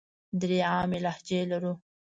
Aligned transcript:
درې 0.39 0.57
عامې 0.71 0.99
لهجې 1.05 1.39
لرو. 1.51 1.73